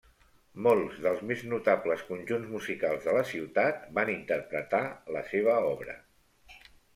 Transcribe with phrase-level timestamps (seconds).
[0.67, 4.81] Molts dels més notables conjunts musicals de la ciutat van interpretar
[5.19, 5.97] la seva obra.